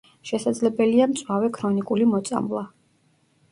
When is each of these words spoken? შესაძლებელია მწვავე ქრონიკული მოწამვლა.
შესაძლებელია 0.29 1.07
მწვავე 1.11 1.51
ქრონიკული 1.59 2.09
მოწამვლა. 2.17 2.67